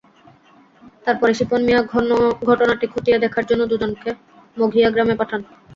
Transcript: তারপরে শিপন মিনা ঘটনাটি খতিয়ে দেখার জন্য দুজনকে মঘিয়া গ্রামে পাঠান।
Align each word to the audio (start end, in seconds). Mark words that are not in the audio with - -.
তারপরে 1.05 1.31
শিপন 1.33 1.61
মিনা 1.67 1.81
ঘটনাটি 2.47 2.85
খতিয়ে 2.93 3.21
দেখার 3.23 3.45
জন্য 3.49 3.61
দুজনকে 3.71 4.09
মঘিয়া 4.57 4.89
গ্রামে 4.93 5.15
পাঠান। 5.21 5.41